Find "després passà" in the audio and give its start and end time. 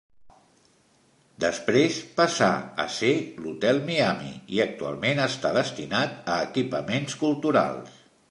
1.43-2.47